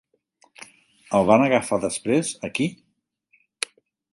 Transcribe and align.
El 1.19 1.27
van 1.31 1.45
agafar 1.47 1.79
després, 1.83 2.33
aquí? 2.51 2.71